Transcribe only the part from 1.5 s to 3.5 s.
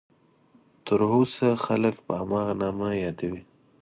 خلک په هماغه نامه یادوي.